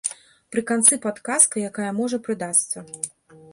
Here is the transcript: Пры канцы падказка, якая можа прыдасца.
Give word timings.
Пры 0.55 0.63
канцы 0.71 0.97
падказка, 1.03 1.55
якая 1.69 1.91
можа 2.01 2.17
прыдасца. 2.31 2.77